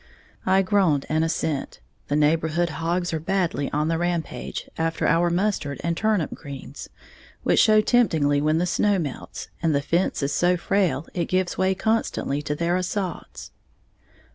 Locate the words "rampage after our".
3.99-5.29